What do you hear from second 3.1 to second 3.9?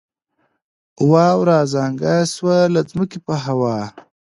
په هوا